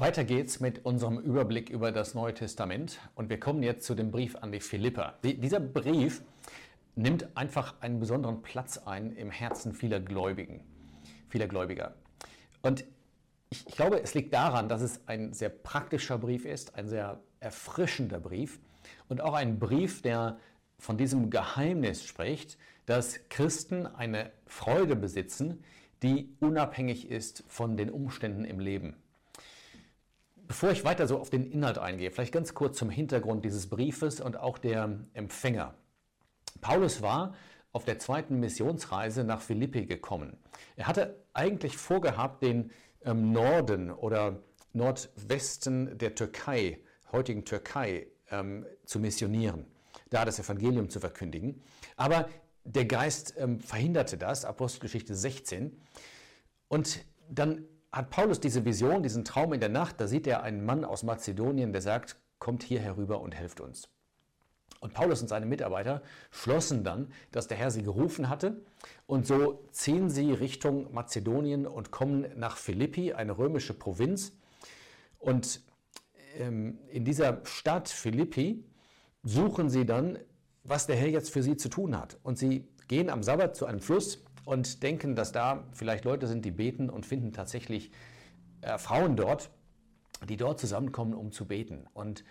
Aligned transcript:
Weiter 0.00 0.24
geht's 0.24 0.60
mit 0.60 0.86
unserem 0.86 1.18
Überblick 1.18 1.68
über 1.68 1.92
das 1.92 2.14
Neue 2.14 2.32
Testament 2.32 2.98
und 3.16 3.28
wir 3.28 3.38
kommen 3.38 3.62
jetzt 3.62 3.84
zu 3.84 3.94
dem 3.94 4.10
Brief 4.10 4.34
an 4.34 4.50
die 4.50 4.60
Philipper. 4.60 5.18
Dieser 5.22 5.60
Brief 5.60 6.22
nimmt 6.96 7.36
einfach 7.36 7.74
einen 7.82 8.00
besonderen 8.00 8.40
Platz 8.40 8.78
ein 8.78 9.12
im 9.12 9.30
Herzen 9.30 9.74
vieler 9.74 10.00
Gläubigen, 10.00 10.64
vieler 11.28 11.48
Gläubiger. 11.48 11.96
Und 12.62 12.86
ich, 13.50 13.66
ich 13.68 13.76
glaube, 13.76 14.02
es 14.02 14.14
liegt 14.14 14.32
daran, 14.32 14.70
dass 14.70 14.80
es 14.80 15.06
ein 15.06 15.34
sehr 15.34 15.50
praktischer 15.50 16.16
Brief 16.16 16.46
ist, 16.46 16.76
ein 16.76 16.88
sehr 16.88 17.20
erfrischender 17.40 18.20
Brief 18.20 18.58
und 19.10 19.20
auch 19.20 19.34
ein 19.34 19.58
Brief, 19.58 20.00
der 20.00 20.38
von 20.78 20.96
diesem 20.96 21.28
Geheimnis 21.28 22.04
spricht, 22.04 22.56
dass 22.86 23.28
Christen 23.28 23.86
eine 23.86 24.32
Freude 24.46 24.96
besitzen, 24.96 25.62
die 26.02 26.34
unabhängig 26.40 27.10
ist 27.10 27.44
von 27.48 27.76
den 27.76 27.90
Umständen 27.90 28.46
im 28.46 28.60
Leben. 28.60 28.96
Bevor 30.50 30.72
ich 30.72 30.84
weiter 30.84 31.06
so 31.06 31.20
auf 31.20 31.30
den 31.30 31.48
Inhalt 31.48 31.78
eingehe, 31.78 32.10
vielleicht 32.10 32.32
ganz 32.32 32.54
kurz 32.54 32.76
zum 32.76 32.90
Hintergrund 32.90 33.44
dieses 33.44 33.68
Briefes 33.68 34.20
und 34.20 34.36
auch 34.36 34.58
der 34.58 34.98
Empfänger. 35.12 35.74
Paulus 36.60 37.02
war 37.02 37.36
auf 37.70 37.84
der 37.84 38.00
zweiten 38.00 38.40
Missionsreise 38.40 39.22
nach 39.22 39.42
Philippi 39.42 39.86
gekommen. 39.86 40.36
Er 40.74 40.88
hatte 40.88 41.22
eigentlich 41.34 41.76
vorgehabt, 41.76 42.42
den 42.42 42.72
ähm, 43.04 43.30
Norden 43.30 43.92
oder 43.92 44.42
Nordwesten 44.72 45.96
der 45.96 46.16
Türkei, 46.16 46.80
heutigen 47.12 47.44
Türkei, 47.44 48.08
ähm, 48.32 48.66
zu 48.86 48.98
missionieren, 48.98 49.66
da 50.08 50.24
das 50.24 50.40
Evangelium 50.40 50.90
zu 50.90 50.98
verkündigen. 50.98 51.62
Aber 51.94 52.28
der 52.64 52.86
Geist 52.86 53.34
ähm, 53.38 53.60
verhinderte 53.60 54.18
das, 54.18 54.44
Apostelgeschichte 54.44 55.14
16. 55.14 55.80
Und 56.66 57.04
dann 57.28 57.68
hat 57.92 58.10
Paulus 58.10 58.40
diese 58.40 58.64
Vision, 58.64 59.02
diesen 59.02 59.24
Traum 59.24 59.52
in 59.52 59.60
der 59.60 59.68
Nacht, 59.68 60.00
da 60.00 60.06
sieht 60.06 60.26
er 60.26 60.42
einen 60.42 60.64
Mann 60.64 60.84
aus 60.84 61.02
Mazedonien, 61.02 61.72
der 61.72 61.82
sagt, 61.82 62.16
kommt 62.38 62.62
hier 62.62 62.80
herüber 62.80 63.20
und 63.20 63.34
helft 63.34 63.60
uns. 63.60 63.88
Und 64.80 64.94
Paulus 64.94 65.20
und 65.20 65.28
seine 65.28 65.44
Mitarbeiter 65.44 66.00
schlossen 66.30 66.84
dann, 66.84 67.12
dass 67.32 67.48
der 67.48 67.58
Herr 67.58 67.70
sie 67.70 67.82
gerufen 67.82 68.30
hatte. 68.30 68.62
Und 69.06 69.26
so 69.26 69.62
ziehen 69.72 70.08
sie 70.08 70.32
Richtung 70.32 70.92
Mazedonien 70.94 71.66
und 71.66 71.90
kommen 71.90 72.26
nach 72.36 72.56
Philippi, 72.56 73.12
eine 73.12 73.36
römische 73.36 73.74
Provinz. 73.74 74.32
Und 75.18 75.60
ähm, 76.38 76.78
in 76.88 77.04
dieser 77.04 77.42
Stadt 77.44 77.90
Philippi 77.90 78.64
suchen 79.22 79.68
sie 79.68 79.84
dann, 79.84 80.18
was 80.64 80.86
der 80.86 80.96
Herr 80.96 81.08
jetzt 81.08 81.30
für 81.30 81.42
sie 81.42 81.58
zu 81.58 81.68
tun 81.68 81.98
hat. 81.98 82.18
Und 82.22 82.38
sie 82.38 82.66
gehen 82.88 83.10
am 83.10 83.22
Sabbat 83.22 83.56
zu 83.56 83.66
einem 83.66 83.80
Fluss 83.80 84.24
und 84.50 84.82
denken, 84.82 85.14
dass 85.14 85.30
da 85.30 85.62
vielleicht 85.72 86.04
Leute 86.04 86.26
sind, 86.26 86.44
die 86.44 86.50
beten 86.50 86.90
und 86.90 87.06
finden 87.06 87.32
tatsächlich 87.32 87.92
äh, 88.62 88.78
Frauen 88.78 89.14
dort, 89.14 89.48
die 90.28 90.36
dort 90.36 90.58
zusammenkommen, 90.58 91.14
um 91.14 91.30
zu 91.30 91.46
beten. 91.46 91.86
Und 91.94 92.24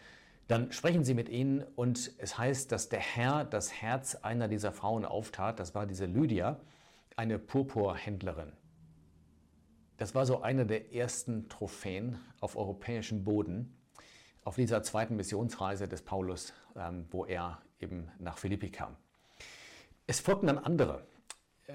dann 0.50 0.74
sprechen 0.74 1.06
sie 1.06 1.14
mit 1.14 1.30
ihnen 1.30 1.64
und 1.64 2.12
es 2.18 2.38
heißt, 2.38 2.74
dass 2.74 2.90
der 2.90 3.00
Herr 3.00 3.46
das 3.46 3.72
Herz 3.72 4.16
einer 4.16 4.50
dieser 4.50 4.74
Frauen 4.74 5.06
auftat. 5.06 5.62
Das 5.62 5.74
war 5.76 5.86
diese 5.86 6.08
Lydia, 6.08 6.60
eine 7.16 7.40
Purpurhändlerin. 7.40 8.52
Das 9.96 10.14
war 10.14 10.26
so 10.26 10.42
eine 10.42 10.66
der 10.66 10.94
ersten 10.94 11.48
Trophäen 11.48 12.20
auf 12.42 12.58
europäischem 12.58 13.24
Boden 13.24 13.78
auf 14.44 14.58
dieser 14.58 14.84
zweiten 14.84 15.16
Missionsreise 15.16 15.88
des 15.88 16.02
Paulus, 16.02 16.52
ähm, 16.76 17.06
wo 17.12 17.24
er 17.24 17.62
eben 17.80 18.12
nach 18.20 18.38
Philippi 18.38 18.72
kam. 18.72 18.98
Es 20.06 20.20
folgten 20.20 20.48
dann 20.48 20.58
andere. 20.58 21.08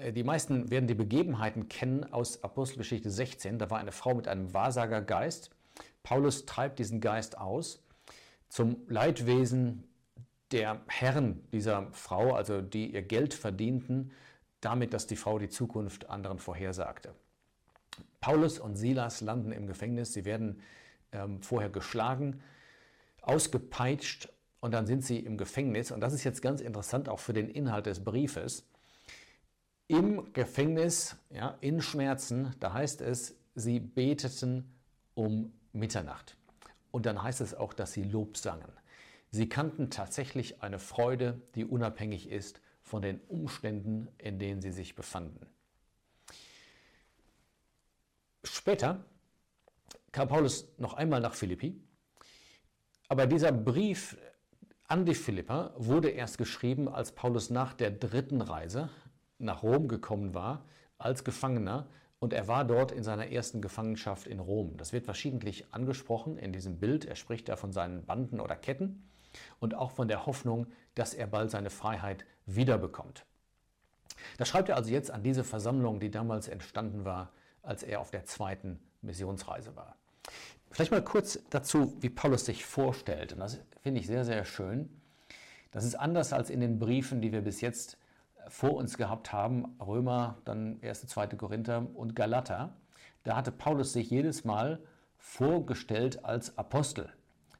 Äh, 0.01 0.13
die 0.13 0.23
meisten 0.23 0.69
werden 0.69 0.87
die 0.87 0.95
Begebenheiten 0.95 1.69
kennen 1.69 2.11
aus 2.11 2.43
Apostelgeschichte 2.43 3.09
16. 3.09 3.59
Da 3.59 3.69
war 3.69 3.79
eine 3.79 3.91
Frau 3.91 4.13
mit 4.13 4.27
einem 4.27 4.53
Wahrsagergeist. 4.53 5.51
Paulus 6.03 6.45
treibt 6.45 6.79
diesen 6.79 7.01
Geist 7.01 7.37
aus 7.37 7.83
zum 8.49 8.77
Leidwesen 8.87 9.83
der 10.51 10.81
Herren 10.87 11.43
dieser 11.51 11.91
Frau, 11.91 12.33
also 12.33 12.61
die 12.61 12.93
ihr 12.93 13.01
Geld 13.01 13.33
verdienten, 13.33 14.11
damit, 14.61 14.93
dass 14.93 15.07
die 15.07 15.15
Frau 15.15 15.39
die 15.39 15.49
Zukunft 15.49 16.09
anderen 16.09 16.39
vorhersagte. 16.39 17.13
Paulus 18.21 18.59
und 18.59 18.75
Silas 18.75 19.21
landen 19.21 19.51
im 19.51 19.67
Gefängnis. 19.67 20.13
Sie 20.13 20.25
werden 20.25 20.61
ähm, 21.11 21.41
vorher 21.41 21.69
geschlagen, 21.69 22.41
ausgepeitscht 23.21 24.29
und 24.59 24.71
dann 24.71 24.85
sind 24.85 25.03
sie 25.03 25.19
im 25.19 25.37
Gefängnis. 25.37 25.91
Und 25.91 26.01
das 26.01 26.13
ist 26.13 26.23
jetzt 26.23 26.41
ganz 26.41 26.61
interessant 26.61 27.09
auch 27.09 27.19
für 27.19 27.33
den 27.33 27.49
Inhalt 27.49 27.87
des 27.87 28.03
Briefes 28.03 28.67
im 29.87 30.33
Gefängnis, 30.33 31.15
ja, 31.29 31.57
in 31.61 31.81
Schmerzen, 31.81 32.55
da 32.59 32.73
heißt 32.73 33.01
es, 33.01 33.35
sie 33.53 33.79
beteten 33.79 34.73
um 35.13 35.53
Mitternacht. 35.73 36.37
Und 36.91 37.05
dann 37.05 37.21
heißt 37.21 37.41
es 37.41 37.53
auch, 37.53 37.73
dass 37.73 37.93
sie 37.93 38.03
Lob 38.03 38.37
sangen. 38.37 38.71
Sie 39.31 39.49
kannten 39.49 39.89
tatsächlich 39.89 40.61
eine 40.63 40.79
Freude, 40.79 41.41
die 41.55 41.65
unabhängig 41.65 42.29
ist 42.29 42.61
von 42.81 43.01
den 43.01 43.19
Umständen, 43.27 44.07
in 44.17 44.39
denen 44.39 44.61
sie 44.61 44.71
sich 44.71 44.95
befanden. 44.95 45.45
Später 48.43 49.03
kam 50.11 50.27
Paulus 50.27 50.67
noch 50.77 50.93
einmal 50.93 51.19
nach 51.19 51.33
Philippi, 51.33 51.81
aber 53.09 53.27
dieser 53.27 53.51
Brief 53.51 54.17
an 54.87 55.05
die 55.05 55.15
Philipper 55.15 55.73
wurde 55.77 56.09
erst 56.09 56.37
geschrieben, 56.37 56.87
als 56.87 57.11
Paulus 57.11 57.49
nach 57.49 57.73
der 57.73 57.91
dritten 57.91 58.41
Reise, 58.41 58.89
nach 59.45 59.63
Rom 59.63 59.87
gekommen 59.87 60.33
war 60.33 60.65
als 60.97 61.23
Gefangener 61.23 61.87
und 62.19 62.33
er 62.33 62.47
war 62.47 62.65
dort 62.65 62.91
in 62.91 63.03
seiner 63.03 63.27
ersten 63.31 63.61
Gefangenschaft 63.61 64.27
in 64.27 64.39
Rom. 64.39 64.77
Das 64.77 64.93
wird 64.93 65.05
verschiedentlich 65.05 65.73
angesprochen 65.73 66.37
in 66.37 66.53
diesem 66.53 66.79
Bild. 66.79 67.05
Er 67.05 67.15
spricht 67.15 67.49
da 67.49 67.55
von 67.55 67.71
seinen 67.71 68.05
Banden 68.05 68.39
oder 68.39 68.55
Ketten 68.55 69.07
und 69.59 69.75
auch 69.75 69.91
von 69.91 70.07
der 70.07 70.25
Hoffnung, 70.25 70.67
dass 70.95 71.13
er 71.13 71.27
bald 71.27 71.51
seine 71.51 71.69
Freiheit 71.69 72.25
wiederbekommt. 72.45 73.25
Das 74.37 74.47
schreibt 74.47 74.69
er 74.69 74.75
also 74.75 74.91
jetzt 74.91 75.11
an 75.11 75.23
diese 75.23 75.43
Versammlung, 75.43 75.99
die 75.99 76.09
damals 76.09 76.47
entstanden 76.47 77.05
war, 77.05 77.31
als 77.61 77.83
er 77.83 77.99
auf 77.99 78.11
der 78.11 78.25
zweiten 78.25 78.79
Missionsreise 79.01 79.75
war. 79.75 79.95
Vielleicht 80.71 80.91
mal 80.91 81.03
kurz 81.03 81.39
dazu, 81.49 81.95
wie 82.01 82.09
Paulus 82.09 82.45
sich 82.45 82.65
vorstellt. 82.65 83.33
Und 83.33 83.39
das 83.39 83.59
finde 83.81 83.99
ich 83.99 84.07
sehr, 84.07 84.25
sehr 84.25 84.45
schön. 84.45 84.89
Das 85.71 85.83
ist 85.83 85.95
anders 85.95 86.33
als 86.33 86.49
in 86.49 86.59
den 86.59 86.79
Briefen, 86.79 87.21
die 87.21 87.31
wir 87.31 87.41
bis 87.41 87.61
jetzt 87.61 87.97
vor 88.47 88.75
uns 88.75 88.97
gehabt 88.97 89.33
haben, 89.33 89.77
Römer, 89.79 90.37
dann 90.45 90.79
1., 90.81 91.07
2. 91.07 91.27
Korinther 91.27 91.87
und 91.95 92.15
Galater, 92.15 92.73
da 93.23 93.35
hatte 93.35 93.51
Paulus 93.51 93.93
sich 93.93 94.09
jedes 94.09 94.43
Mal 94.43 94.79
vorgestellt 95.17 96.23
als 96.23 96.57
Apostel. 96.57 97.09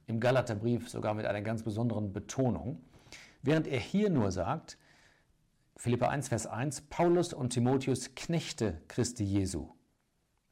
Im 0.06 0.20
Galaterbrief 0.20 0.88
sogar 0.88 1.14
mit 1.14 1.26
einer 1.26 1.42
ganz 1.42 1.62
besonderen 1.64 2.12
Betonung. 2.12 2.80
Während 3.42 3.66
er 3.66 3.80
hier 3.80 4.10
nur 4.10 4.30
sagt, 4.30 4.78
Philippa 5.76 6.08
1, 6.08 6.28
Vers 6.28 6.46
1, 6.46 6.82
Paulus 6.82 7.34
und 7.34 7.50
Timotheus 7.50 8.14
Knechte 8.14 8.80
Christi 8.88 9.24
Jesu, 9.24 9.68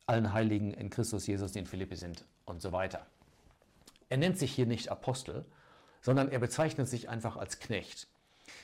allen 0.06 0.32
Heiligen 0.32 0.74
in 0.74 0.90
Christus 0.90 1.26
Jesus, 1.26 1.52
die 1.52 1.60
in 1.60 1.66
Philippi 1.66 1.96
sind 1.96 2.26
und 2.44 2.60
so 2.60 2.72
weiter. 2.72 3.06
Er 4.08 4.18
nennt 4.18 4.38
sich 4.38 4.52
hier 4.52 4.66
nicht 4.66 4.90
Apostel, 4.90 5.46
sondern 6.02 6.28
er 6.28 6.40
bezeichnet 6.40 6.88
sich 6.88 7.08
einfach 7.08 7.36
als 7.36 7.58
Knecht. 7.58 8.08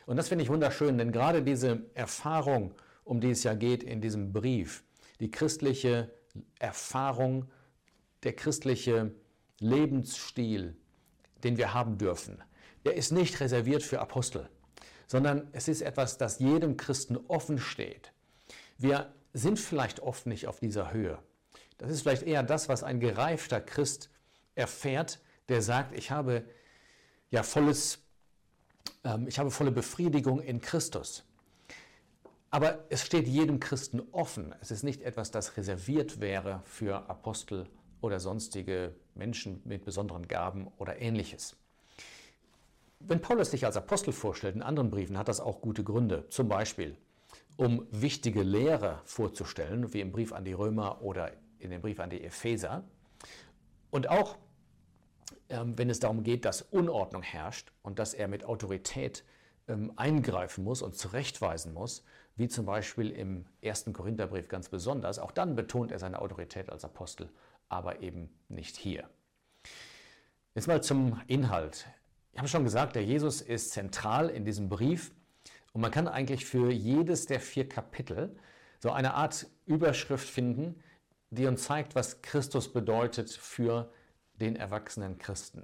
Und 0.06 0.16
das 0.16 0.28
finde 0.28 0.44
ich 0.44 0.50
wunderschön, 0.50 0.98
denn 0.98 1.12
gerade 1.12 1.42
diese 1.42 1.82
Erfahrung, 1.94 2.74
um 3.04 3.20
die 3.20 3.30
es 3.30 3.42
ja 3.42 3.54
geht 3.54 3.82
in 3.82 4.00
diesem 4.00 4.32
Brief, 4.32 4.84
die 5.20 5.30
christliche 5.30 6.10
Erfahrung, 6.58 7.48
der 8.22 8.34
christliche 8.34 9.12
Lebensstil, 9.58 10.76
den 11.42 11.56
wir 11.56 11.74
haben 11.74 11.98
dürfen, 11.98 12.42
der 12.84 12.94
ist 12.94 13.12
nicht 13.12 13.40
reserviert 13.40 13.82
für 13.82 14.00
Apostel, 14.00 14.48
sondern 15.06 15.48
es 15.52 15.68
ist 15.68 15.82
etwas, 15.82 16.18
das 16.18 16.38
jedem 16.38 16.76
Christen 16.76 17.16
offen 17.28 17.58
steht. 17.58 18.12
Wir 18.78 19.12
sind 19.32 19.58
vielleicht 19.58 20.00
oft 20.00 20.26
nicht 20.26 20.46
auf 20.46 20.60
dieser 20.60 20.92
Höhe. 20.92 21.18
Das 21.78 21.90
ist 21.90 22.02
vielleicht 22.02 22.22
eher 22.22 22.42
das, 22.42 22.68
was 22.68 22.82
ein 22.82 23.00
gereifter 23.00 23.60
Christ 23.60 24.10
erfährt, 24.54 25.20
der 25.48 25.62
sagt, 25.62 25.96
ich 25.96 26.10
habe 26.10 26.44
ja 27.30 27.42
volles 27.42 28.02
ich 29.26 29.38
habe 29.38 29.50
volle 29.50 29.70
Befriedigung 29.70 30.40
in 30.40 30.60
Christus. 30.60 31.24
Aber 32.50 32.84
es 32.88 33.04
steht 33.04 33.28
jedem 33.28 33.60
Christen 33.60 34.02
offen. 34.12 34.54
Es 34.60 34.70
ist 34.70 34.82
nicht 34.82 35.02
etwas, 35.02 35.30
das 35.30 35.56
reserviert 35.56 36.20
wäre 36.20 36.62
für 36.64 37.08
Apostel 37.08 37.66
oder 38.00 38.18
sonstige 38.18 38.94
Menschen 39.14 39.62
mit 39.64 39.84
besonderen 39.84 40.26
Gaben 40.26 40.68
oder 40.78 41.00
ähnliches. 41.00 41.56
Wenn 42.98 43.20
Paulus 43.20 43.50
sich 43.50 43.64
als 43.64 43.76
Apostel 43.76 44.12
vorstellt, 44.12 44.56
in 44.56 44.62
anderen 44.62 44.90
Briefen 44.90 45.16
hat 45.16 45.28
das 45.28 45.40
auch 45.40 45.60
gute 45.60 45.84
Gründe. 45.84 46.28
Zum 46.28 46.48
Beispiel, 46.48 46.96
um 47.56 47.86
wichtige 47.90 48.42
Lehre 48.42 49.00
vorzustellen, 49.04 49.92
wie 49.94 50.00
im 50.00 50.12
Brief 50.12 50.32
an 50.32 50.44
die 50.44 50.52
Römer 50.52 51.02
oder 51.02 51.32
in 51.60 51.70
dem 51.70 51.80
Brief 51.80 52.00
an 52.00 52.10
die 52.10 52.22
Epheser. 52.22 52.84
Und 53.90 54.08
auch 54.08 54.36
ähm, 54.36 54.40
wenn 55.50 55.90
es 55.90 56.00
darum 56.00 56.22
geht, 56.22 56.44
dass 56.44 56.62
Unordnung 56.62 57.22
herrscht 57.22 57.72
und 57.82 57.98
dass 57.98 58.14
er 58.14 58.28
mit 58.28 58.44
Autorität 58.44 59.24
ähm, 59.68 59.92
eingreifen 59.96 60.64
muss 60.64 60.82
und 60.82 60.96
zurechtweisen 60.96 61.74
muss, 61.74 62.04
wie 62.36 62.48
zum 62.48 62.66
Beispiel 62.66 63.10
im 63.10 63.46
ersten 63.60 63.92
Korintherbrief 63.92 64.48
ganz 64.48 64.68
besonders. 64.68 65.18
Auch 65.18 65.32
dann 65.32 65.56
betont 65.56 65.92
er 65.92 65.98
seine 65.98 66.20
Autorität 66.20 66.70
als 66.70 66.84
Apostel, 66.84 67.28
aber 67.68 68.00
eben 68.00 68.30
nicht 68.48 68.76
hier. 68.76 69.08
Jetzt 70.54 70.68
mal 70.68 70.82
zum 70.82 71.20
Inhalt. 71.26 71.86
Ich 72.32 72.38
habe 72.38 72.48
schon 72.48 72.64
gesagt, 72.64 72.94
der 72.96 73.04
Jesus 73.04 73.40
ist 73.40 73.70
zentral 73.70 74.28
in 74.28 74.44
diesem 74.44 74.68
Brief 74.68 75.12
und 75.72 75.80
man 75.80 75.90
kann 75.90 76.08
eigentlich 76.08 76.46
für 76.46 76.70
jedes 76.70 77.26
der 77.26 77.40
vier 77.40 77.68
Kapitel 77.68 78.36
so 78.78 78.90
eine 78.90 79.14
Art 79.14 79.46
Überschrift 79.66 80.28
finden, 80.28 80.82
die 81.30 81.46
uns 81.46 81.64
zeigt, 81.64 81.94
was 81.94 82.22
Christus 82.22 82.72
bedeutet 82.72 83.30
für 83.30 83.92
den 84.40 84.56
erwachsenen 84.56 85.18
Christen. 85.18 85.62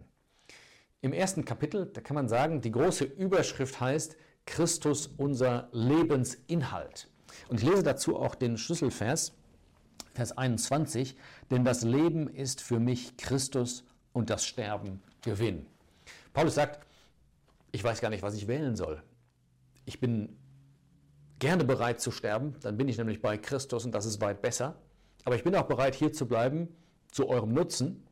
Im 1.01 1.13
ersten 1.13 1.45
Kapitel, 1.45 1.87
da 1.87 2.01
kann 2.01 2.15
man 2.15 2.29
sagen, 2.29 2.61
die 2.61 2.71
große 2.71 3.05
Überschrift 3.05 3.81
heißt 3.81 4.17
Christus 4.45 5.09
unser 5.17 5.69
Lebensinhalt. 5.73 7.09
Und 7.49 7.61
ich 7.61 7.69
lese 7.69 7.83
dazu 7.83 8.17
auch 8.17 8.35
den 8.35 8.57
Schlüsselvers, 8.57 9.33
Vers 10.15 10.37
21, 10.37 11.17
denn 11.51 11.65
das 11.65 11.83
Leben 11.83 12.29
ist 12.29 12.63
für 12.63 12.81
mich 12.81 13.17
Christus 13.17 13.85
und 14.13 14.31
das 14.31 14.47
Sterben 14.47 15.03
Gewinn. 15.23 15.67
Paulus 16.33 16.55
sagt, 16.55 16.87
ich 17.73 17.85
weiß 17.85 18.01
gar 18.01 18.09
nicht, 18.09 18.23
was 18.23 18.35
ich 18.35 18.49
wählen 18.49 18.77
soll. 18.77 19.03
Ich 19.85 20.01
bin 20.01 20.39
gerne 21.39 21.65
bereit 21.65 22.01
zu 22.01 22.11
sterben, 22.11 22.55
dann 22.63 22.77
bin 22.77 22.89
ich 22.89 22.97
nämlich 22.97 23.21
bei 23.21 23.37
Christus 23.37 23.85
und 23.85 23.93
das 23.93 24.07
ist 24.07 24.21
weit 24.21 24.41
besser. 24.41 24.77
Aber 25.25 25.37
ich 25.37 25.45
bin 25.45 25.55
auch 25.55 25.67
bereit, 25.67 25.95
hier 25.95 26.13
zu 26.13 26.27
bleiben, 26.27 26.69
zu 27.11 27.29
eurem 27.29 27.53
Nutzen. 27.53 28.06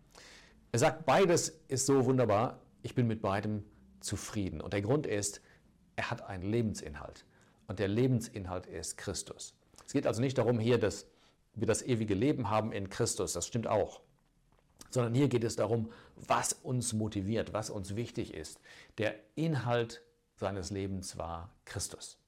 Er 0.74 0.80
sagt, 0.80 1.06
beides 1.06 1.50
ist 1.68 1.86
so 1.86 2.04
wunderbar, 2.04 2.58
ich 2.82 2.96
bin 2.96 3.06
mit 3.06 3.22
beidem 3.22 3.62
zufrieden. 4.00 4.60
Und 4.60 4.72
der 4.72 4.82
Grund 4.82 5.06
ist, 5.06 5.40
er 5.94 6.10
hat 6.10 6.22
einen 6.22 6.42
Lebensinhalt. 6.42 7.24
Und 7.68 7.78
der 7.78 7.86
Lebensinhalt 7.86 8.66
ist 8.66 8.96
Christus. 8.96 9.54
Es 9.86 9.92
geht 9.92 10.04
also 10.04 10.20
nicht 10.20 10.36
darum, 10.36 10.58
hier, 10.58 10.78
dass 10.78 11.06
wir 11.54 11.68
das 11.68 11.82
ewige 11.82 12.14
Leben 12.14 12.50
haben 12.50 12.72
in 12.72 12.90
Christus, 12.90 13.34
das 13.34 13.46
stimmt 13.46 13.68
auch. 13.68 14.00
Sondern 14.90 15.14
hier 15.14 15.28
geht 15.28 15.44
es 15.44 15.54
darum, 15.54 15.92
was 16.16 16.54
uns 16.54 16.92
motiviert, 16.92 17.52
was 17.52 17.70
uns 17.70 17.94
wichtig 17.94 18.34
ist. 18.34 18.58
Der 18.98 19.14
Inhalt 19.36 20.02
seines 20.34 20.72
Lebens 20.72 21.16
war 21.16 21.54
Christus. 21.66 22.18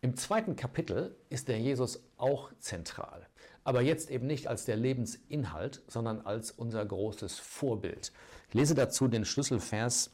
Im 0.00 0.16
zweiten 0.16 0.56
Kapitel 0.56 1.14
ist 1.28 1.48
der 1.48 1.60
Jesus 1.60 2.00
auch 2.16 2.52
zentral, 2.58 3.26
aber 3.68 3.82
jetzt 3.82 4.10
eben 4.10 4.26
nicht 4.26 4.46
als 4.46 4.64
der 4.64 4.76
Lebensinhalt, 4.76 5.82
sondern 5.88 6.22
als 6.22 6.50
unser 6.50 6.86
großes 6.86 7.38
Vorbild. 7.38 8.12
Ich 8.48 8.54
lese 8.54 8.74
dazu 8.74 9.08
den 9.08 9.26
Schlüsselvers, 9.26 10.10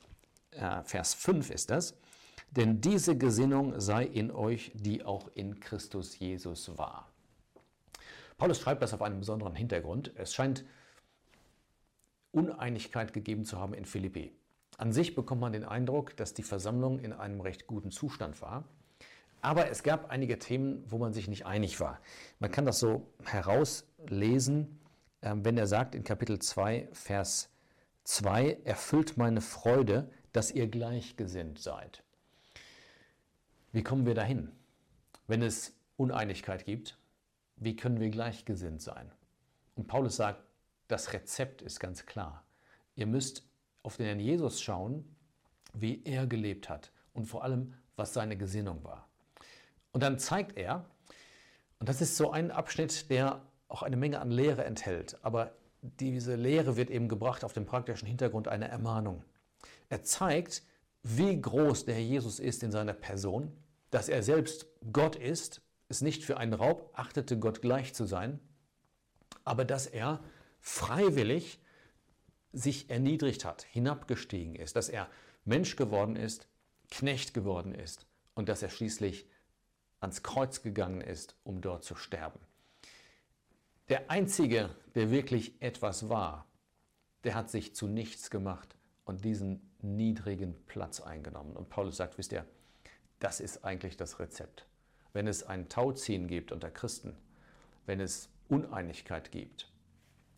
äh, 0.51 0.83
Vers 0.83 1.15
5 1.15 1.51
ist 1.51 1.71
das. 1.71 1.97
Denn 2.51 2.81
diese 2.81 3.17
Gesinnung 3.17 3.79
sei 3.79 4.07
in 4.07 4.33
euch, 4.33 4.73
die 4.75 5.05
auch 5.05 5.29
in 5.37 5.61
Christus 5.61 6.19
Jesus 6.19 6.77
war. 6.77 7.09
Paulus 8.39 8.59
schreibt 8.59 8.83
das 8.83 8.93
auf 8.93 9.03
einem 9.03 9.21
besonderen 9.21 9.55
Hintergrund. 9.55 10.11
Es 10.17 10.35
scheint 10.35 10.65
Uneinigkeit 12.33 13.13
gegeben 13.13 13.45
zu 13.45 13.61
haben 13.61 13.73
in 13.73 13.85
Philippi. 13.85 14.33
An 14.79 14.93
sich 14.93 15.15
bekommt 15.15 15.41
man 15.41 15.53
den 15.53 15.65
Eindruck, 15.65 16.17
dass 16.17 16.35
die 16.35 16.43
Versammlung 16.43 16.99
in 16.99 17.13
einem 17.13 17.41
recht 17.41 17.69
guten 17.69 17.93
Zustand 17.93 18.43
war. 18.43 18.65
Aber 19.45 19.71
es 19.71 19.83
gab 19.83 20.09
einige 20.09 20.39
Themen, 20.39 20.83
wo 20.91 20.97
man 20.97 21.13
sich 21.13 21.29
nicht 21.29 21.45
einig 21.45 21.79
war. 21.79 22.01
Man 22.39 22.51
kann 22.51 22.65
das 22.65 22.79
so 22.79 23.13
herauslesen, 23.25 24.81
ähm, 25.21 25.45
wenn 25.45 25.59
er 25.59 25.67
sagt 25.67 25.95
in 25.95 26.03
Kapitel 26.03 26.39
2, 26.39 26.89
Vers 26.93 27.51
2, 28.05 28.61
erfüllt 28.65 29.19
meine 29.19 29.43
Freude, 29.43 30.11
dass 30.33 30.51
ihr 30.51 30.67
gleichgesinnt 30.67 31.59
seid. 31.59 32.03
Wie 33.71 33.83
kommen 33.83 34.07
wir 34.07 34.15
dahin? 34.15 34.51
Wenn 35.27 35.43
es 35.43 35.77
Uneinigkeit 35.99 36.65
gibt, 36.65 36.99
wie 37.57 37.77
können 37.77 38.01
wir 38.01 38.09
gleichgesinnt 38.09 38.81
sein? 38.81 39.13
Und 39.75 39.89
Paulus 39.89 40.17
sagt, 40.17 40.43
das 40.89 41.13
Rezept 41.13 41.61
ist 41.61 41.81
ganz 41.81 42.07
klar. 42.07 42.47
Ihr 42.97 43.07
müsst 43.07 43.47
auf 43.83 43.99
den 43.99 44.07
Herrn 44.07 44.21
Jesus 44.21 44.63
schauen, 44.63 45.05
wie 45.75 46.03
er 46.05 46.27
gelebt 46.27 46.71
hat 46.71 46.93
und 47.13 47.27
vor 47.27 47.45
allem, 47.45 47.75
was 47.95 48.15
seine 48.15 48.39
Gesinnung 48.39 48.83
war. 48.85 49.07
Und 49.95 50.03
dann 50.03 50.19
zeigt 50.19 50.59
er, 50.59 50.85
und 51.79 51.89
das 51.89 52.01
ist 52.01 52.17
so 52.17 52.33
ein 52.33 52.51
Abschnitt, 52.51 53.11
der 53.11 53.41
auch 53.69 53.85
eine 53.85 53.97
Menge 53.97 54.21
an 54.21 54.33
Lehre 54.33 54.65
enthält, 54.65 55.17
aber 55.23 55.55
diese 55.83 56.35
Lehre 56.35 56.77
wird 56.77 56.91
eben 56.91 57.09
gebracht 57.09 57.45
auf 57.45 57.53
dem 57.53 57.65
praktischen 57.65 58.09
Hintergrund 58.09 58.49
einer 58.49 58.67
Ermahnung. 58.67 59.23
Er 59.89 60.03
zeigt, 60.03 60.65
wie 61.05 61.41
groß 61.41 61.85
der 61.85 61.95
Herr 61.95 62.03
Jesus 62.03 62.41
ist 62.41 62.65
in 62.65 62.73
seiner 62.73 62.93
Person, 62.93 63.57
dass 63.91 64.09
er 64.09 64.25
selbst 64.25 64.67
Gott 64.93 65.15
ist, 65.15 65.63
es 65.89 66.01
nicht 66.01 66.25
für 66.25 66.39
einen 66.39 66.55
Raub 66.55 66.91
achtete, 66.95 67.39
Gott 67.39 67.63
gleich 67.63 67.95
zu 67.95 68.05
sein, 68.05 68.41
aber 69.45 69.65
dass 69.65 69.87
er 69.87 70.25
freiwillig 70.59 71.61
sich 72.53 72.91
erniedrigt 72.91 73.45
hat, 73.45 73.63
hinabgestiegen 73.63 74.57
ist, 74.57 74.75
dass 74.75 74.89
er 74.89 75.09
Mensch 75.45 75.77
geworden 75.77 76.17
ist, 76.17 76.49
Knecht 76.91 77.33
geworden 77.33 77.75
ist 77.75 78.07
und 78.35 78.49
dass 78.49 78.61
er 78.61 78.71
schließlich 78.71 79.29
ans 80.05 80.23
Kreuz 80.23 80.63
gegangen 80.63 81.01
ist, 81.01 81.35
um 81.45 81.61
dort 81.61 81.83
zu 81.83 81.97
sterben. 81.97 82.39
Der 83.89 84.11
Einzige, 84.11 84.71
der 84.95 85.11
wirklich 85.11 85.61
etwas 85.61 86.09
war, 86.09 86.47
der 87.25 87.35
hat 87.35 87.51
sich 87.51 87.75
zu 87.75 87.89
nichts 87.89 88.31
gemacht 88.31 88.77
und 89.05 89.25
diesen 89.25 89.75
niedrigen 89.83 90.55
Platz 90.67 91.01
eingenommen. 91.01 91.57
Und 91.57 91.69
Paulus 91.69 91.97
sagt, 91.97 92.17
wisst 92.19 92.33
ihr, 92.33 92.47
das 93.19 93.41
ist 93.41 93.65
eigentlich 93.65 93.97
das 93.97 94.21
Rezept. 94.21 94.67
Wenn 95.13 95.27
es 95.27 95.43
ein 95.43 95.69
Tauziehen 95.69 96.29
gibt 96.29 96.53
unter 96.53 96.71
Christen, 96.71 97.17
wenn 97.87 98.01
es 98.01 98.29
Uneinigkeit 98.49 99.33
gibt, 99.33 99.71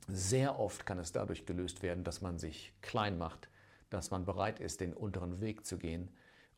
sehr 0.08 0.58
oft 0.58 0.86
kann 0.86 0.98
es 0.98 1.12
dadurch 1.12 1.46
gelöst 1.46 1.82
werden, 1.82 2.04
dass 2.04 2.20
man 2.20 2.38
sich 2.38 2.72
klein 2.82 3.18
macht, 3.18 3.48
dass 3.90 4.10
man 4.10 4.24
bereit 4.24 4.60
ist, 4.60 4.80
den 4.80 4.94
unteren 4.94 5.40
Weg 5.40 5.66
zu 5.66 5.78
gehen 5.78 6.08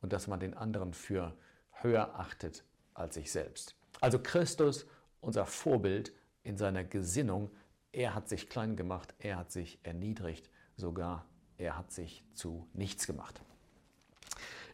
und 0.00 0.12
dass 0.12 0.26
man 0.26 0.40
den 0.40 0.54
anderen 0.54 0.92
für 0.92 1.34
höher 1.70 2.18
achtet 2.18 2.64
als 2.98 3.14
sich 3.14 3.30
selbst. 3.30 3.74
Also 4.00 4.18
Christus, 4.18 4.86
unser 5.20 5.46
Vorbild 5.46 6.12
in 6.42 6.56
seiner 6.56 6.84
Gesinnung, 6.84 7.50
er 7.92 8.14
hat 8.14 8.28
sich 8.28 8.48
klein 8.48 8.76
gemacht, 8.76 9.14
er 9.18 9.36
hat 9.36 9.50
sich 9.50 9.78
erniedrigt, 9.82 10.48
sogar 10.76 11.24
er 11.56 11.76
hat 11.76 11.90
sich 11.90 12.24
zu 12.34 12.68
nichts 12.72 13.06
gemacht. 13.06 13.40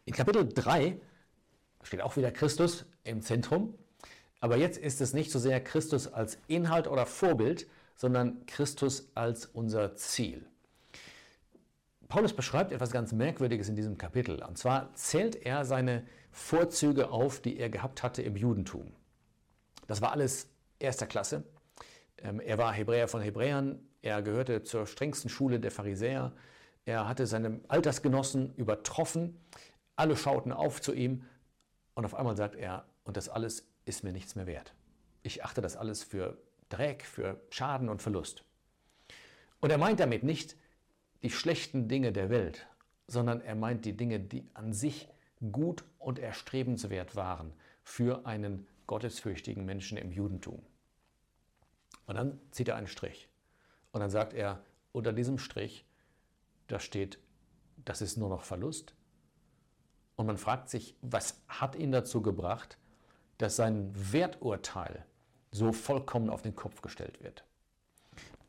In 0.05 0.13
Kapitel 0.13 0.47
3 0.47 1.01
steht 1.83 2.03
auch 2.03 2.17
wieder 2.17 2.31
Christus 2.31 2.85
im 3.05 3.23
Zentrum, 3.23 3.75
aber 4.41 4.57
jetzt 4.57 4.77
ist 4.77 5.01
es 5.01 5.15
nicht 5.15 5.31
so 5.31 5.39
sehr 5.39 5.63
Christus 5.63 6.07
als 6.13 6.37
Inhalt 6.47 6.87
oder 6.87 7.07
Vorbild, 7.07 7.67
sondern 7.97 8.45
Christus 8.47 9.09
als 9.15 9.47
unser 9.47 9.97
Ziel. 9.97 10.47
Paulus 12.09 12.35
beschreibt 12.35 12.73
etwas 12.73 12.91
ganz 12.91 13.13
Merkwürdiges 13.13 13.69
in 13.69 13.77
diesem 13.77 13.99
Kapitel. 13.99 14.43
Und 14.43 14.59
zwar 14.59 14.93
zählt 14.95 15.37
er 15.37 15.65
seine 15.65 16.05
Vorzüge 16.31 17.11
auf, 17.11 17.41
die 17.41 17.59
er 17.59 17.71
gehabt 17.71 18.03
hatte 18.03 18.23
im 18.23 18.37
Judentum. 18.37 18.93
Das 19.87 20.01
war 20.01 20.13
alles 20.13 20.49
erster 20.79 21.07
Klasse. 21.07 21.45
Ähm, 22.19 22.41
er 22.41 22.59
war 22.59 22.73
Hebräer 22.73 23.09
von 23.09 23.23
Hebräern, 23.23 23.79
er 24.03 24.23
gehörte 24.23 24.63
zur 24.63 24.87
strengsten 24.87 25.31
Schule 25.31 25.61
der 25.61 25.71
Pharisäer, 25.71 26.33
er 26.85 27.09
hatte 27.09 27.27
seine 27.27 27.61
Altersgenossen 27.69 28.55
übertroffen, 28.57 29.41
alle 29.97 30.17
schauten 30.17 30.53
auf 30.53 30.83
zu 30.83 30.93
ihm 30.93 31.25
und 31.95 32.05
auf 32.05 32.15
einmal 32.15 32.37
sagt 32.37 32.57
er, 32.57 32.85
und 33.05 33.17
das 33.17 33.29
alles 33.29 33.67
ist 33.85 34.05
mir 34.05 34.13
nichts 34.13 34.35
mehr 34.35 34.47
wert. 34.47 34.75
Ich 35.23 35.45
achte 35.45 35.61
das 35.61 35.77
alles 35.77 36.03
für 36.03 36.37
Dreck, 36.69 37.05
für 37.05 37.41
Schaden 37.51 37.89
und 37.89 38.03
Verlust. 38.03 38.45
Und 39.61 39.71
er 39.71 39.79
meint 39.79 40.01
damit 40.01 40.23
nicht 40.23 40.57
die 41.25 41.31
schlechten 41.31 41.89
Dinge 41.89 42.13
der 42.13 42.29
Welt, 42.29 42.67
sondern 43.07 43.41
er 43.41 43.55
meint 43.55 43.87
die 43.87 43.97
Dinge, 43.97 44.21
die 44.21 44.47
an 44.53 44.75
sich 44.75 45.09
gut 45.53 45.83
und 45.99 46.19
erstrebenswert 46.19 47.17
waren 47.17 47.55
für 47.83 48.27
einen 48.27 48.67
gottesfürchtigen 48.87 49.65
Menschen 49.65 49.97
im 49.97 50.13
Judentum. 50.13 50.63
Und 52.07 52.17
dann 52.17 52.39
zieht 52.51 52.69
er 52.69 52.77
einen 52.77 52.89
Strich. 52.89 53.31
Und 53.91 54.01
dann 54.01 54.11
sagt 54.11 54.35
er, 54.35 54.63
unter 54.93 55.15
diesem 55.15 55.39
Strich, 55.39 55.87
da 56.67 56.79
steht, 56.79 57.19
das 57.85 58.03
ist 58.03 58.19
nur 58.19 58.29
noch 58.29 58.43
Verlust. 58.43 58.95
Und 60.17 60.27
man 60.27 60.37
fragt 60.37 60.69
sich, 60.69 60.95
was 61.01 61.41
hat 61.49 61.75
ihn 61.75 61.91
dazu 61.91 62.21
gebracht, 62.21 62.77
dass 63.39 63.57
sein 63.57 63.91
Werturteil 64.13 65.07
so 65.51 65.73
vollkommen 65.73 66.29
auf 66.29 66.43
den 66.43 66.55
Kopf 66.55 66.83
gestellt 66.83 67.23
wird. 67.23 67.45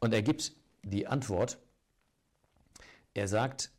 Und 0.01 0.13
er 0.13 0.22
gibt 0.22 0.51
die 0.84 1.08
Antwort. 1.08 1.58
Er 3.15 3.29
sagt, 3.29 3.72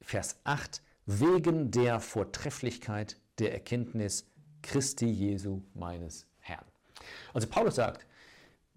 Vers 0.00 0.40
8, 0.44 0.82
wegen 1.04 1.70
der 1.70 2.00
Vortrefflichkeit 2.00 3.18
der 3.38 3.52
Erkenntnis 3.52 4.26
Christi 4.62 5.06
Jesu 5.06 5.62
meines 5.74 6.26
Herrn. 6.40 6.64
Also 7.34 7.46
Paulus 7.48 7.76
sagt, 7.76 8.06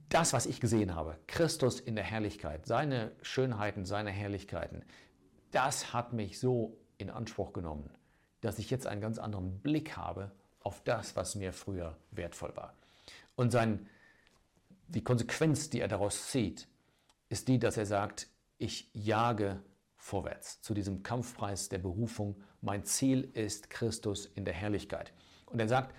das, 0.10 0.34
was 0.34 0.46
ich 0.46 0.60
gesehen 0.60 0.96
habe, 0.96 1.18
Christus 1.28 1.80
in 1.80 1.96
der 1.96 2.04
Herrlichkeit, 2.04 2.66
seine 2.66 3.14
Schönheiten, 3.22 3.86
seine 3.86 4.12
Herrlichkeiten, 4.12 4.84
das 5.52 5.94
hat 5.94 6.12
mich 6.12 6.38
so 6.38 6.78
in 6.98 7.10
Anspruch 7.10 7.54
genommen, 7.54 7.90
dass 8.42 8.60
ich 8.60 8.70
jetzt 8.70 8.86
einen 8.86 9.00
ganz 9.00 9.18
anderen 9.18 9.62
Blick 9.62 9.96
habe 9.96 10.32
auf 10.60 10.84
das, 10.84 11.16
was 11.16 11.36
mir 11.36 11.54
früher 11.54 11.98
wertvoll 12.12 12.54
war. 12.58 12.76
Und 13.38 13.52
sein, 13.52 13.88
die 14.90 15.06
Konsequenz, 15.06 15.70
die 15.70 15.80
er 15.80 15.88
daraus 15.88 16.28
zieht, 16.28 16.68
ist 17.30 17.48
die, 17.48 17.60
dass 17.60 17.78
er 17.78 17.86
sagt, 17.86 18.28
ich 18.62 18.90
jage 18.94 19.62
vorwärts 19.96 20.62
zu 20.62 20.74
diesem 20.74 21.04
Kampfpreis 21.04 21.70
der 21.70 21.80
Berufung. 21.80 22.42
Mein 22.62 22.86
Ziel 22.86 23.30
ist 23.34 23.70
Christus 23.70 24.28
in 24.28 24.46
der 24.46 24.54
Herrlichkeit. 24.54 25.14
Und 25.48 25.60
er 25.60 25.68
sagt, 25.68 25.96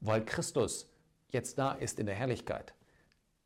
weil 0.00 0.24
Christus 0.24 0.90
jetzt 1.30 1.58
da 1.58 1.72
ist 1.72 2.00
in 2.00 2.06
der 2.06 2.14
Herrlichkeit, 2.14 2.74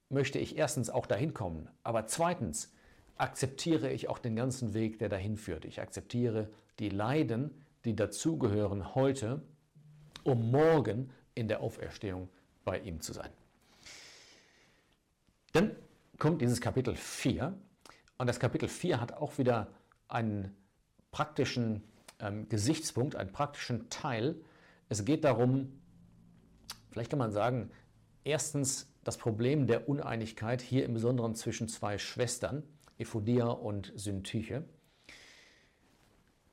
möchte 0.09 0.39
ich 0.39 0.57
erstens 0.57 0.91
auch 0.91 1.07
dahin 1.07 1.35
kommen, 1.35 1.69
aber 1.83 2.07
zweitens 2.07 2.73
akzeptiere 3.17 3.91
ich 3.91 4.09
auch 4.09 4.19
den 4.19 4.37
ganzen 4.37 4.75
Weg, 4.75 4.99
der 4.99 5.09
dahin 5.09 5.37
führt. 5.37 5.65
Ich 5.65 5.81
akzeptiere 5.81 6.51
die 6.79 6.89
Leiden, 6.89 7.63
die 7.85 7.95
dazugehören 7.95 8.95
heute, 8.95 9.43
um 10.25 10.51
morgen 10.51 11.11
in 11.35 11.49
der 11.49 11.61
Auferstehung 11.61 12.29
bei 12.65 12.79
ihm 12.81 13.01
zu 13.01 13.13
sein. 13.13 13.31
Dann 15.53 15.75
kommt 16.19 16.41
dieses 16.41 16.61
Kapitel 16.61 16.97
4 16.97 17.57
und 18.19 18.27
das 18.27 18.41
Kapitel 18.41 18.69
4 18.69 19.01
hat 19.01 19.13
auch 19.13 19.39
wieder 19.39 19.69
einen 20.09 20.57
praktischen 21.11 21.83
ähm, 22.21 22.49
Gesichtspunkt, 22.49 23.17
einen 23.17 23.33
praktischen 23.33 23.89
Teil. 23.91 24.37
Es 24.89 25.05
geht 25.05 25.25
darum, 25.25 25.81
vielleicht 26.91 27.11
kann 27.11 27.19
man 27.19 27.33
sagen, 27.33 27.71
erstens 28.25 28.89
das 29.05 29.19
Problem 29.19 29.67
der 29.67 29.89
Uneinigkeit, 29.89 30.61
hier 30.61 30.85
im 30.85 30.95
Besonderen 30.95 31.35
zwischen 31.35 31.69
zwei 31.69 31.99
Schwestern, 31.99 32.63
Ephodia 32.99 33.47
und 33.47 33.93
Syntyche. 33.95 34.65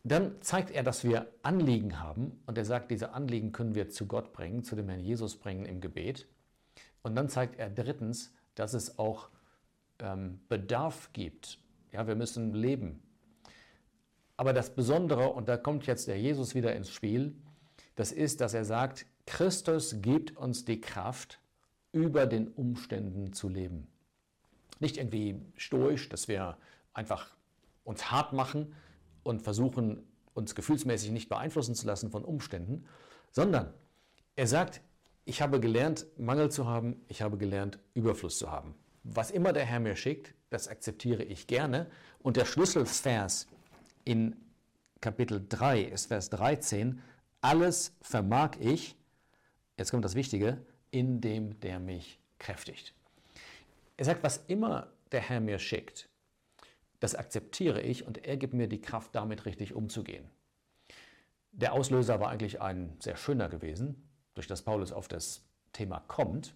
Dann 0.03 0.41
zeigt 0.41 0.69
er, 0.69 0.83
dass 0.83 1.05
wir 1.05 1.27
Anliegen 1.43 2.01
haben 2.01 2.43
und 2.45 2.57
er 2.57 2.65
sagt, 2.65 2.91
diese 2.91 3.13
Anliegen 3.13 3.53
können 3.53 3.73
wir 3.73 3.89
zu 3.89 4.05
Gott 4.05 4.33
bringen, 4.33 4.63
zu 4.63 4.75
dem 4.75 4.89
Herrn 4.89 4.99
Jesus 4.99 5.37
bringen 5.37 5.65
im 5.65 5.79
Gebet. 5.79 6.27
Und 7.01 7.15
dann 7.15 7.29
zeigt 7.29 7.57
er 7.57 7.69
drittens, 7.69 8.33
dass 8.55 8.73
es 8.73 8.99
auch 8.99 9.29
ähm, 10.03 10.39
Bedarf 10.49 11.09
gibt. 11.13 11.59
Ja, 11.91 12.05
wir 12.07 12.15
müssen 12.15 12.53
leben. 12.53 13.01
Aber 14.37 14.53
das 14.53 14.75
Besondere, 14.75 15.29
und 15.29 15.47
da 15.47 15.57
kommt 15.57 15.87
jetzt 15.87 16.07
der 16.07 16.19
Jesus 16.19 16.53
wieder 16.53 16.75
ins 16.75 16.89
Spiel, 16.89 17.35
das 17.95 18.11
ist, 18.11 18.41
dass 18.41 18.53
er 18.53 18.65
sagt, 18.65 19.05
Christus 19.25 20.01
gibt 20.01 20.35
uns 20.35 20.65
die 20.65 20.81
Kraft, 20.81 21.39
über 21.91 22.25
den 22.25 22.47
Umständen 22.47 23.33
zu 23.33 23.47
leben. 23.47 23.87
Nicht 24.79 24.97
irgendwie 24.97 25.39
stoisch, 25.55 26.09
dass 26.09 26.27
wir 26.27 26.57
einfach 26.91 27.35
uns 27.83 28.11
hart 28.11 28.33
machen 28.33 28.73
und 29.21 29.43
versuchen, 29.43 30.03
uns 30.33 30.55
gefühlsmäßig 30.55 31.11
nicht 31.11 31.29
beeinflussen 31.29 31.75
zu 31.75 31.85
lassen 31.85 32.09
von 32.09 32.25
Umständen, 32.25 32.85
sondern 33.31 33.73
er 34.35 34.47
sagt, 34.47 34.81
ich 35.25 35.41
habe 35.41 35.59
gelernt, 35.59 36.07
Mangel 36.17 36.51
zu 36.51 36.67
haben, 36.67 37.01
ich 37.07 37.21
habe 37.21 37.37
gelernt, 37.37 37.77
Überfluss 37.93 38.39
zu 38.39 38.51
haben. 38.51 38.73
Was 39.03 39.31
immer 39.31 39.53
der 39.53 39.65
Herr 39.65 39.79
mir 39.79 39.95
schickt, 39.95 40.33
das 40.49 40.67
akzeptiere 40.67 41.23
ich 41.23 41.47
gerne. 41.47 41.89
Und 42.19 42.37
der 42.37 42.45
Schlüsselvers 42.45 43.47
in 44.05 44.35
Kapitel 45.01 45.45
3 45.47 45.81
ist 45.81 46.05
Vers 46.05 46.29
13, 46.29 47.01
alles 47.41 47.93
vermag 48.01 48.51
ich, 48.59 48.95
jetzt 49.77 49.91
kommt 49.91 50.05
das 50.05 50.15
Wichtige, 50.15 50.65
in 50.91 51.19
dem 51.19 51.59
der 51.59 51.79
mich 51.79 52.19
kräftigt. 52.39 52.93
Er 53.97 54.05
sagt, 54.05 54.23
was 54.23 54.37
immer 54.47 54.93
der 55.11 55.21
Herr 55.21 55.41
mir 55.41 55.59
schickt, 55.59 56.07
das 57.01 57.15
akzeptiere 57.15 57.81
ich 57.81 58.07
und 58.07 58.25
er 58.25 58.37
gibt 58.37 58.53
mir 58.53 58.67
die 58.67 58.79
Kraft, 58.79 59.13
damit 59.13 59.45
richtig 59.45 59.73
umzugehen. 59.73 60.29
Der 61.51 61.73
Auslöser 61.73 62.21
war 62.21 62.29
eigentlich 62.29 62.61
ein 62.61 62.95
sehr 62.99 63.17
schöner 63.17 63.49
gewesen, 63.49 64.09
durch 64.35 64.47
das 64.47 64.61
Paulus 64.61 64.93
auf 64.93 65.09
das 65.09 65.43
Thema 65.73 65.99
kommt. 66.07 66.55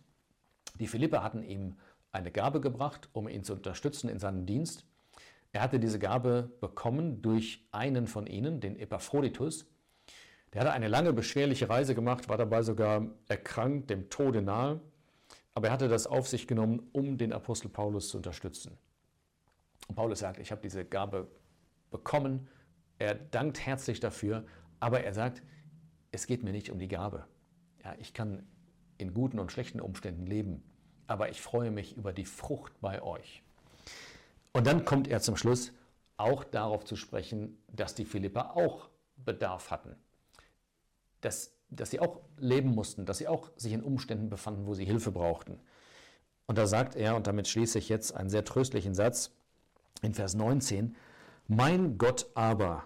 Die 0.79 0.87
Philipper 0.87 1.21
hatten 1.21 1.43
ihm 1.43 1.77
eine 2.11 2.31
Gabe 2.31 2.61
gebracht, 2.61 3.09
um 3.13 3.27
ihn 3.27 3.43
zu 3.43 3.53
unterstützen 3.53 4.09
in 4.09 4.19
seinem 4.19 4.45
Dienst. 4.45 4.85
Er 5.51 5.61
hatte 5.61 5.79
diese 5.79 5.99
Gabe 5.99 6.51
bekommen 6.59 7.21
durch 7.21 7.67
einen 7.71 8.07
von 8.07 8.27
ihnen, 8.27 8.59
den 8.59 8.77
Epaphroditus. 8.77 9.65
Der 10.53 10.61
hatte 10.61 10.71
eine 10.71 10.87
lange, 10.87 11.13
beschwerliche 11.13 11.69
Reise 11.69 11.95
gemacht, 11.95 12.29
war 12.29 12.37
dabei 12.37 12.61
sogar 12.61 13.07
erkrankt, 13.27 13.89
dem 13.89 14.09
Tode 14.09 14.41
nahe. 14.41 14.81
Aber 15.53 15.67
er 15.67 15.73
hatte 15.73 15.87
das 15.87 16.07
auf 16.07 16.27
sich 16.27 16.47
genommen, 16.47 16.89
um 16.93 17.17
den 17.17 17.33
Apostel 17.33 17.69
Paulus 17.69 18.09
zu 18.09 18.17
unterstützen. 18.17 18.77
Und 19.87 19.95
Paulus 19.95 20.19
sagt, 20.19 20.39
ich 20.39 20.51
habe 20.51 20.61
diese 20.61 20.85
Gabe 20.85 21.27
bekommen. 21.89 22.47
Er 22.99 23.15
dankt 23.15 23.65
herzlich 23.65 23.99
dafür, 23.99 24.45
aber 24.79 25.03
er 25.03 25.13
sagt, 25.13 25.41
es 26.11 26.27
geht 26.27 26.43
mir 26.43 26.51
nicht 26.51 26.69
um 26.71 26.79
die 26.79 26.87
Gabe. 26.87 27.25
Ja, 27.83 27.95
ich 27.99 28.13
kann 28.13 28.45
in 28.97 29.13
guten 29.13 29.39
und 29.39 29.51
schlechten 29.51 29.79
Umständen 29.79 30.25
leben, 30.25 30.63
aber 31.07 31.29
ich 31.29 31.41
freue 31.41 31.71
mich 31.71 31.97
über 31.97 32.13
die 32.13 32.25
Frucht 32.25 32.73
bei 32.81 33.01
euch. 33.01 33.41
Und 34.53 34.67
dann 34.67 34.85
kommt 34.85 35.07
er 35.07 35.21
zum 35.21 35.37
Schluss 35.37 35.71
auch 36.17 36.43
darauf 36.43 36.83
zu 36.83 36.95
sprechen, 36.95 37.57
dass 37.67 37.95
die 37.95 38.05
Philipper 38.05 38.55
auch 38.55 38.89
Bedarf 39.15 39.71
hatten. 39.71 39.95
Dass, 41.21 41.53
dass 41.69 41.91
sie 41.91 41.99
auch 41.99 42.21
leben 42.37 42.73
mussten, 42.73 43.05
dass 43.05 43.19
sie 43.19 43.27
auch 43.27 43.51
sich 43.55 43.73
in 43.73 43.83
Umständen 43.83 44.29
befanden, 44.29 44.65
wo 44.65 44.73
sie 44.73 44.85
Hilfe 44.85 45.11
brauchten. 45.11 45.59
Und 46.45 46.57
da 46.57 46.65
sagt 46.65 46.95
er, 46.95 47.15
und 47.15 47.27
damit 47.27 47.47
schließe 47.47 47.77
ich 47.77 47.89
jetzt 47.89 48.15
einen 48.15 48.29
sehr 48.29 48.45
tröstlichen 48.45 48.93
Satz 48.93 49.31
in 50.01 50.13
Vers 50.13 50.33
19, 50.33 50.95
Mein 51.47 51.97
Gott 51.97 52.29
aber 52.35 52.85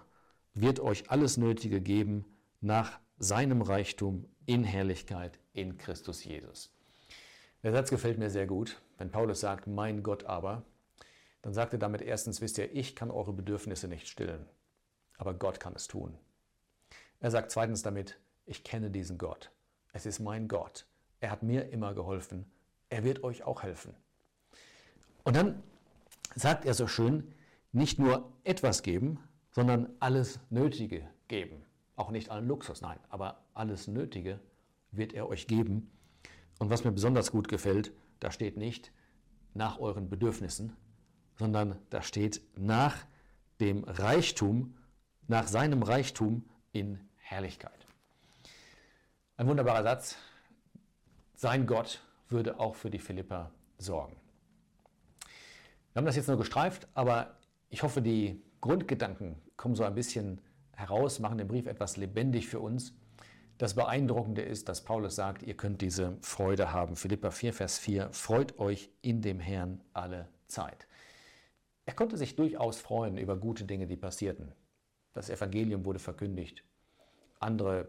wird 0.54 0.80
euch 0.80 1.10
alles 1.10 1.36
Nötige 1.36 1.80
geben 1.80 2.24
nach 2.60 3.00
seinem 3.18 3.62
Reichtum 3.62 4.26
in 4.46 4.64
Herrlichkeit 4.64 5.38
in 5.52 5.78
Christus 5.78 6.24
Jesus. 6.24 6.71
Der 7.62 7.72
Satz 7.72 7.90
gefällt 7.90 8.18
mir 8.18 8.30
sehr 8.30 8.46
gut. 8.46 8.80
Wenn 8.98 9.10
Paulus 9.10 9.40
sagt, 9.40 9.66
mein 9.66 10.02
Gott 10.02 10.24
aber, 10.24 10.64
dann 11.42 11.54
sagt 11.54 11.72
er 11.72 11.78
damit 11.78 12.02
erstens, 12.02 12.40
wisst 12.40 12.58
ihr, 12.58 12.74
ich 12.74 12.96
kann 12.96 13.10
eure 13.10 13.32
Bedürfnisse 13.32 13.88
nicht 13.88 14.08
stillen, 14.08 14.46
aber 15.16 15.34
Gott 15.34 15.60
kann 15.60 15.74
es 15.74 15.88
tun. 15.88 16.16
Er 17.20 17.30
sagt 17.30 17.50
zweitens 17.50 17.82
damit, 17.82 18.18
ich 18.46 18.64
kenne 18.64 18.90
diesen 18.90 19.18
Gott. 19.18 19.52
Es 19.92 20.06
ist 20.06 20.18
mein 20.18 20.48
Gott. 20.48 20.86
Er 21.20 21.30
hat 21.30 21.42
mir 21.42 21.68
immer 21.70 21.94
geholfen. 21.94 22.50
Er 22.88 23.04
wird 23.04 23.22
euch 23.22 23.44
auch 23.44 23.62
helfen. 23.62 23.94
Und 25.22 25.36
dann 25.36 25.62
sagt 26.34 26.64
er 26.64 26.74
so 26.74 26.88
schön, 26.88 27.32
nicht 27.70 27.98
nur 27.98 28.32
etwas 28.42 28.82
geben, 28.82 29.20
sondern 29.52 29.88
alles 30.00 30.40
Nötige 30.50 31.08
geben. 31.28 31.62
Auch 31.94 32.10
nicht 32.10 32.30
allen 32.30 32.48
Luxus, 32.48 32.80
nein, 32.80 32.98
aber 33.08 33.44
alles 33.54 33.86
Nötige 33.86 34.40
wird 34.90 35.12
er 35.12 35.28
euch 35.28 35.46
geben. 35.46 35.90
Und 36.58 36.70
was 36.70 36.84
mir 36.84 36.92
besonders 36.92 37.30
gut 37.32 37.48
gefällt, 37.48 37.92
da 38.20 38.30
steht 38.30 38.56
nicht 38.56 38.92
nach 39.54 39.78
euren 39.78 40.08
Bedürfnissen, 40.08 40.76
sondern 41.36 41.78
da 41.90 42.02
steht 42.02 42.40
nach 42.56 42.96
dem 43.60 43.84
Reichtum, 43.84 44.76
nach 45.28 45.48
seinem 45.48 45.82
Reichtum 45.82 46.44
in 46.72 47.00
Herrlichkeit. 47.16 47.86
Ein 49.36 49.48
wunderbarer 49.48 49.82
Satz. 49.82 50.16
Sein 51.34 51.66
Gott 51.66 52.02
würde 52.28 52.60
auch 52.60 52.76
für 52.76 52.90
die 52.90 52.98
Philipper 52.98 53.50
sorgen. 53.78 54.16
Wir 55.92 56.00
haben 56.00 56.06
das 56.06 56.16
jetzt 56.16 56.28
nur 56.28 56.38
gestreift, 56.38 56.88
aber 56.94 57.36
ich 57.68 57.82
hoffe, 57.82 58.00
die 58.00 58.42
Grundgedanken 58.60 59.36
kommen 59.56 59.74
so 59.74 59.84
ein 59.84 59.94
bisschen 59.94 60.40
heraus, 60.72 61.18
machen 61.18 61.38
den 61.38 61.48
Brief 61.48 61.66
etwas 61.66 61.96
lebendig 61.96 62.48
für 62.48 62.60
uns. 62.60 62.94
Das 63.62 63.74
Beeindruckende 63.74 64.42
ist, 64.42 64.68
dass 64.68 64.82
Paulus 64.82 65.14
sagt, 65.14 65.44
ihr 65.44 65.56
könnt 65.56 65.82
diese 65.82 66.16
Freude 66.20 66.72
haben. 66.72 66.96
Philippa 66.96 67.30
4, 67.30 67.52
Vers 67.52 67.78
4, 67.78 68.12
freut 68.12 68.58
euch 68.58 68.90
in 69.02 69.22
dem 69.22 69.38
Herrn 69.38 69.80
alle 69.92 70.26
Zeit. 70.48 70.88
Er 71.86 71.94
konnte 71.94 72.16
sich 72.16 72.34
durchaus 72.34 72.80
freuen 72.80 73.16
über 73.18 73.36
gute 73.36 73.64
Dinge, 73.64 73.86
die 73.86 73.96
passierten. 73.96 74.50
Das 75.12 75.30
Evangelium 75.30 75.84
wurde 75.84 76.00
verkündigt. 76.00 76.64
Andere 77.38 77.88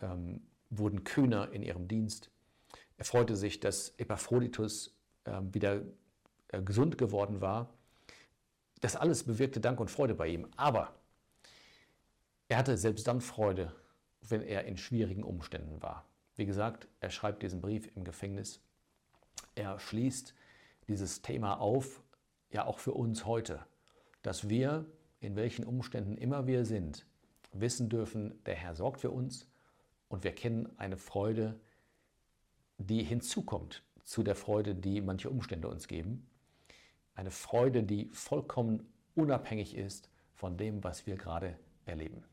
ähm, 0.00 0.40
wurden 0.70 1.04
kühner 1.04 1.52
in 1.52 1.60
ihrem 1.60 1.86
Dienst. 1.86 2.30
Er 2.96 3.04
freute 3.04 3.36
sich, 3.36 3.60
dass 3.60 3.90
Epaphroditus 3.98 4.96
äh, 5.24 5.38
wieder 5.52 5.82
äh, 6.48 6.62
gesund 6.62 6.96
geworden 6.96 7.42
war. 7.42 7.68
Das 8.80 8.96
alles 8.96 9.24
bewirkte 9.24 9.60
Dank 9.60 9.80
und 9.80 9.90
Freude 9.90 10.14
bei 10.14 10.28
ihm. 10.28 10.48
Aber 10.56 10.94
er 12.48 12.56
hatte 12.56 12.78
selbst 12.78 13.06
dann 13.06 13.20
Freude, 13.20 13.74
wenn 14.22 14.42
er 14.42 14.64
in 14.64 14.76
schwierigen 14.76 15.24
Umständen 15.24 15.82
war. 15.82 16.06
Wie 16.36 16.46
gesagt, 16.46 16.88
er 17.00 17.10
schreibt 17.10 17.42
diesen 17.42 17.60
Brief 17.60 17.90
im 17.96 18.04
Gefängnis. 18.04 18.60
Er 19.54 19.78
schließt 19.78 20.34
dieses 20.88 21.22
Thema 21.22 21.60
auf 21.60 22.02
ja 22.50 22.66
auch 22.66 22.78
für 22.78 22.92
uns 22.92 23.26
heute, 23.26 23.64
dass 24.22 24.48
wir, 24.48 24.86
in 25.20 25.36
welchen 25.36 25.64
Umständen 25.64 26.16
immer 26.16 26.46
wir 26.46 26.64
sind, 26.64 27.06
wissen 27.52 27.88
dürfen, 27.88 28.42
der 28.44 28.54
Herr 28.54 28.74
sorgt 28.74 29.00
für 29.00 29.10
uns 29.10 29.48
und 30.08 30.24
wir 30.24 30.34
kennen 30.34 30.68
eine 30.78 30.96
Freude, 30.96 31.60
die 32.78 33.02
hinzukommt 33.02 33.82
zu 34.04 34.22
der 34.22 34.34
Freude, 34.34 34.74
die 34.74 35.00
manche 35.00 35.30
Umstände 35.30 35.68
uns 35.68 35.88
geben. 35.88 36.26
Eine 37.14 37.30
Freude, 37.30 37.82
die 37.82 38.08
vollkommen 38.12 38.92
unabhängig 39.14 39.76
ist 39.76 40.08
von 40.32 40.56
dem, 40.56 40.82
was 40.82 41.06
wir 41.06 41.16
gerade 41.16 41.58
erleben. 41.84 42.24